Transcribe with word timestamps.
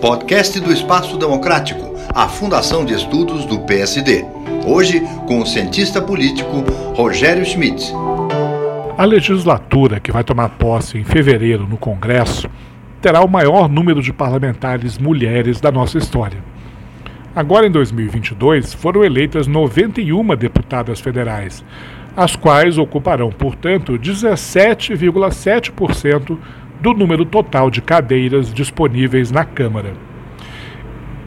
podcast 0.00 0.58
do 0.60 0.72
Espaço 0.72 1.16
Democrático, 1.16 1.92
a 2.14 2.28
Fundação 2.28 2.84
de 2.84 2.94
Estudos 2.94 3.44
do 3.44 3.58
PSD. 3.60 4.24
Hoje, 4.64 5.00
com 5.26 5.40
o 5.40 5.46
cientista 5.46 6.00
político 6.00 6.60
Rogério 6.94 7.44
Schmidt. 7.44 7.92
A 8.96 9.04
legislatura 9.04 9.98
que 9.98 10.12
vai 10.12 10.22
tomar 10.22 10.50
posse 10.50 10.98
em 10.98 11.04
fevereiro 11.04 11.66
no 11.66 11.76
Congresso 11.76 12.48
terá 13.02 13.22
o 13.22 13.28
maior 13.28 13.68
número 13.68 14.00
de 14.00 14.12
parlamentares 14.12 14.98
mulheres 14.98 15.60
da 15.60 15.72
nossa 15.72 15.98
história. 15.98 16.38
Agora, 17.34 17.66
em 17.66 17.70
2022, 17.70 18.74
foram 18.74 19.02
eleitas 19.04 19.48
91 19.48 20.36
deputadas 20.36 21.00
federais, 21.00 21.64
as 22.16 22.36
quais 22.36 22.78
ocuparão, 22.78 23.30
portanto, 23.30 23.98
17,7% 23.98 26.38
do 26.80 26.92
número 26.94 27.24
total 27.24 27.70
de 27.70 27.80
cadeiras 27.80 28.52
disponíveis 28.52 29.30
na 29.30 29.44
Câmara. 29.44 29.94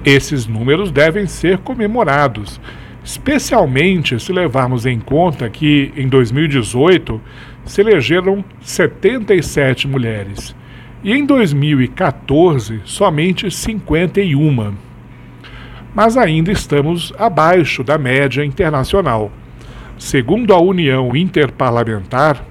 Esses 0.03 0.47
números 0.47 0.91
devem 0.91 1.27
ser 1.27 1.59
comemorados, 1.59 2.59
especialmente 3.03 4.19
se 4.19 4.31
levarmos 4.31 4.85
em 4.85 4.99
conta 4.99 5.49
que, 5.49 5.91
em 5.95 6.07
2018, 6.07 7.21
se 7.65 7.81
elegeram 7.81 8.43
77 8.61 9.87
mulheres 9.87 10.55
e 11.03 11.13
em 11.13 11.25
2014 11.25 12.81
somente 12.85 13.49
51. 13.49 14.73
Mas 15.93 16.15
ainda 16.15 16.51
estamos 16.51 17.13
abaixo 17.17 17.83
da 17.83 17.97
média 17.97 18.45
internacional. 18.45 19.31
Segundo 19.97 20.53
a 20.53 20.59
União 20.59 21.15
Interparlamentar, 21.15 22.43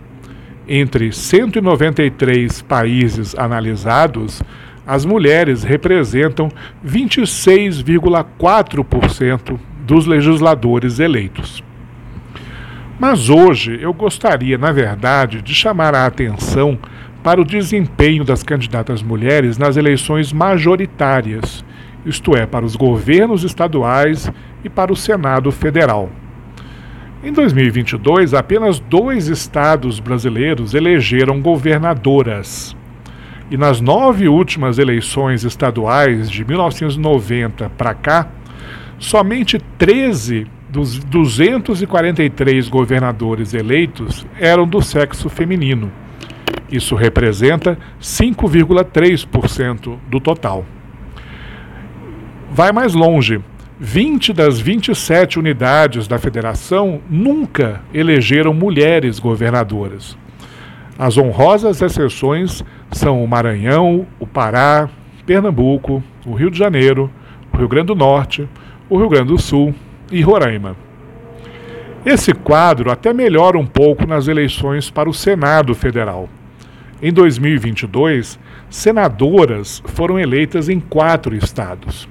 entre 0.73 1.13
193 1.13 2.63
países 2.63 3.35
analisados, 3.37 4.41
as 4.87 5.05
mulheres 5.05 5.65
representam 5.65 6.49
26,4% 6.87 9.59
dos 9.85 10.07
legisladores 10.07 11.01
eleitos. 11.01 11.61
Mas 13.01 13.29
hoje 13.29 13.81
eu 13.83 13.93
gostaria, 13.93 14.57
na 14.57 14.71
verdade, 14.71 15.43
de 15.43 15.53
chamar 15.53 15.93
a 15.93 16.07
atenção 16.07 16.79
para 17.21 17.41
o 17.41 17.45
desempenho 17.45 18.23
das 18.23 18.45
candidatas 18.45 19.03
mulheres 19.03 19.59
nas 19.59 19.77
eleições 19.77 20.33
majoritárias, 20.33 21.65
isto 22.07 22.37
é, 22.37 22.47
para 22.47 22.65
os 22.65 22.77
governos 22.77 23.43
estaduais 23.43 24.31
e 24.63 24.69
para 24.69 24.93
o 24.93 24.97
Senado 24.97 25.51
Federal. 25.51 26.09
Em 27.23 27.35
2022, 27.35 28.33
apenas 28.33 28.79
dois 28.81 29.27
estados 29.27 30.01
brasileiros 30.01 30.73
elegeram 30.73 31.39
governadoras. 31.39 32.75
E 33.51 33.59
nas 33.59 33.79
nove 33.79 34.27
últimas 34.27 34.79
eleições 34.79 35.45
estaduais 35.45 36.31
de 36.31 36.43
1990 36.47 37.71
para 37.77 37.93
cá, 37.93 38.27
somente 38.99 39.59
13 39.77 40.47
dos 40.71 40.99
243 40.99 42.71
governadores 42.71 43.53
eleitos 43.53 44.27
eram 44.39 44.67
do 44.67 44.81
sexo 44.81 45.29
feminino. 45.29 45.93
Isso 46.73 46.95
representa 46.95 47.77
5,3% 48.01 49.99
do 50.09 50.21
total. 50.21 50.65
Vai 52.51 52.73
mais 52.73 52.95
longe. 52.95 53.43
20 53.83 54.35
das 54.35 54.61
27 54.61 55.39
unidades 55.39 56.07
da 56.07 56.19
federação 56.19 57.01
nunca 57.09 57.81
elegeram 57.95 58.53
mulheres 58.53 59.19
governadoras. 59.19 60.19
As 60.99 61.17
honrosas 61.17 61.81
exceções 61.81 62.63
são 62.93 63.25
o 63.25 63.27
Maranhão, 63.27 64.07
o 64.19 64.27
Pará, 64.27 64.87
Pernambuco, 65.25 66.05
o 66.27 66.35
Rio 66.35 66.51
de 66.51 66.59
Janeiro, 66.59 67.11
o 67.51 67.57
Rio 67.57 67.69
Grande 67.69 67.87
do 67.87 67.95
Norte, 67.95 68.47
o 68.87 68.99
Rio 68.99 69.09
Grande 69.09 69.29
do 69.29 69.41
Sul 69.41 69.75
e 70.13 70.21
Roraima. 70.21 70.77
Esse 72.05 72.35
quadro 72.35 72.91
até 72.91 73.15
melhora 73.15 73.57
um 73.57 73.67
pouco 73.67 74.07
nas 74.07 74.29
eleições 74.29 74.91
para 74.91 75.09
o 75.09 75.15
Senado 75.15 75.75
Federal. 75.75 76.29
Em 77.01 77.11
2022, 77.11 78.39
senadoras 78.69 79.83
foram 79.87 80.21
eleitas 80.21 80.69
em 80.69 80.79
quatro 80.79 81.35
estados. 81.35 82.07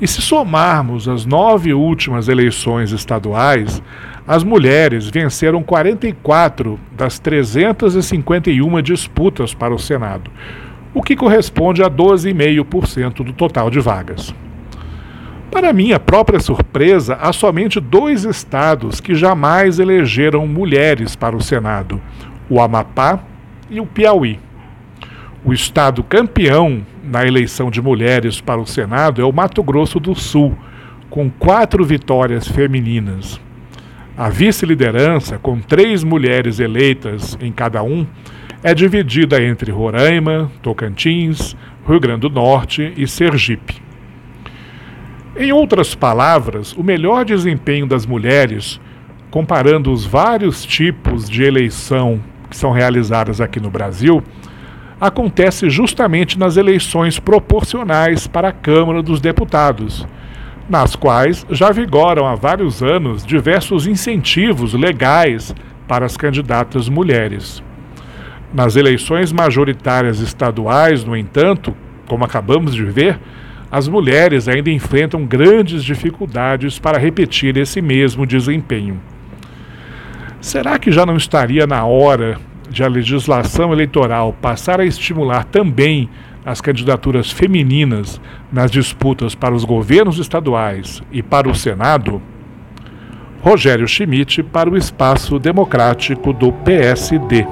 E 0.00 0.06
se 0.06 0.22
somarmos 0.22 1.08
as 1.08 1.26
nove 1.26 1.74
últimas 1.74 2.28
eleições 2.28 2.92
estaduais, 2.92 3.82
as 4.26 4.44
mulheres 4.44 5.08
venceram 5.08 5.62
44 5.62 6.78
das 6.96 7.18
351 7.18 8.80
disputas 8.80 9.54
para 9.54 9.74
o 9.74 9.78
Senado, 9.78 10.30
o 10.94 11.02
que 11.02 11.16
corresponde 11.16 11.82
a 11.82 11.90
12,5% 11.90 13.24
do 13.24 13.32
total 13.32 13.70
de 13.70 13.80
vagas. 13.80 14.32
Para 15.50 15.72
minha 15.72 15.98
própria 15.98 16.38
surpresa, 16.38 17.14
há 17.20 17.32
somente 17.32 17.80
dois 17.80 18.24
estados 18.24 19.00
que 19.00 19.14
jamais 19.14 19.78
elegeram 19.80 20.46
mulheres 20.46 21.16
para 21.16 21.34
o 21.34 21.42
Senado: 21.42 22.00
o 22.48 22.60
Amapá 22.60 23.18
e 23.70 23.80
o 23.80 23.86
Piauí. 23.86 24.38
O 25.44 25.52
estado 25.52 26.02
campeão 26.02 26.84
na 27.08 27.26
eleição 27.26 27.70
de 27.70 27.80
mulheres 27.80 28.40
para 28.40 28.60
o 28.60 28.66
Senado 28.66 29.20
é 29.20 29.24
o 29.24 29.32
Mato 29.32 29.62
Grosso 29.62 29.98
do 29.98 30.14
Sul, 30.14 30.56
com 31.08 31.30
quatro 31.30 31.84
vitórias 31.84 32.46
femininas. 32.46 33.40
A 34.16 34.28
vice-liderança, 34.28 35.38
com 35.38 35.58
três 35.60 36.04
mulheres 36.04 36.60
eleitas 36.60 37.38
em 37.40 37.50
cada 37.50 37.82
um, 37.82 38.06
é 38.62 38.74
dividida 38.74 39.42
entre 39.42 39.70
Roraima, 39.70 40.50
Tocantins, 40.60 41.56
Rio 41.86 42.00
Grande 42.00 42.22
do 42.22 42.30
Norte 42.30 42.92
e 42.96 43.06
Sergipe. 43.06 43.80
Em 45.36 45.52
outras 45.52 45.94
palavras, 45.94 46.72
o 46.72 46.82
melhor 46.82 47.24
desempenho 47.24 47.86
das 47.86 48.04
mulheres, 48.04 48.80
comparando 49.30 49.92
os 49.92 50.04
vários 50.04 50.64
tipos 50.64 51.30
de 51.30 51.44
eleição 51.44 52.20
que 52.50 52.56
são 52.56 52.72
realizadas 52.72 53.40
aqui 53.40 53.60
no 53.60 53.70
Brasil, 53.70 54.22
acontece 55.00 55.70
justamente 55.70 56.38
nas 56.38 56.56
eleições 56.56 57.18
proporcionais 57.18 58.26
para 58.26 58.48
a 58.48 58.52
Câmara 58.52 59.02
dos 59.02 59.20
Deputados, 59.20 60.06
nas 60.68 60.96
quais 60.96 61.46
já 61.50 61.70
vigoram 61.70 62.26
há 62.26 62.34
vários 62.34 62.82
anos 62.82 63.24
diversos 63.24 63.86
incentivos 63.86 64.74
legais 64.74 65.54
para 65.86 66.04
as 66.04 66.16
candidatas 66.16 66.88
mulheres. 66.88 67.62
Nas 68.52 68.76
eleições 68.76 69.32
majoritárias 69.32 70.20
estaduais, 70.20 71.04
no 71.04 71.16
entanto, 71.16 71.74
como 72.06 72.24
acabamos 72.24 72.74
de 72.74 72.84
ver, 72.84 73.18
as 73.70 73.86
mulheres 73.86 74.48
ainda 74.48 74.70
enfrentam 74.70 75.26
grandes 75.26 75.84
dificuldades 75.84 76.78
para 76.78 76.98
repetir 76.98 77.56
esse 77.56 77.82
mesmo 77.82 78.26
desempenho. 78.26 79.00
Será 80.40 80.78
que 80.78 80.90
já 80.90 81.04
não 81.04 81.16
estaria 81.16 81.66
na 81.66 81.84
hora 81.84 82.38
de 82.70 82.82
a 82.82 82.88
legislação 82.88 83.72
eleitoral 83.72 84.32
passar 84.32 84.80
a 84.80 84.84
estimular 84.84 85.44
também 85.44 86.08
as 86.44 86.60
candidaturas 86.60 87.30
femininas 87.30 88.20
nas 88.52 88.70
disputas 88.70 89.34
para 89.34 89.54
os 89.54 89.64
governos 89.64 90.18
estaduais 90.18 91.02
e 91.12 91.22
para 91.22 91.48
o 91.48 91.54
Senado? 91.54 92.22
Rogério 93.40 93.86
Schmidt 93.86 94.42
para 94.42 94.70
o 94.70 94.76
Espaço 94.76 95.38
Democrático 95.38 96.32
do 96.32 96.52
PSD. 96.52 97.46